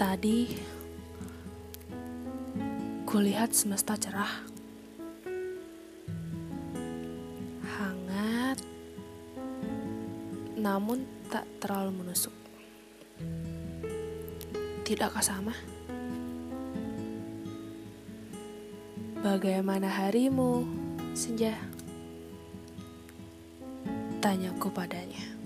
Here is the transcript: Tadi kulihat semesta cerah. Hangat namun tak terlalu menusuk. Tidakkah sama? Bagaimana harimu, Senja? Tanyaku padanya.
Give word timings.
Tadi 0.00 0.48
kulihat 3.04 3.52
semesta 3.52 4.00
cerah. 4.00 4.32
Hangat 7.68 8.64
namun 10.56 11.04
tak 11.28 11.44
terlalu 11.60 12.00
menusuk. 12.00 12.32
Tidakkah 14.88 15.20
sama? 15.20 15.52
Bagaimana 19.20 19.92
harimu, 19.92 20.64
Senja? 21.12 21.60
Tanyaku 24.24 24.72
padanya. 24.72 25.39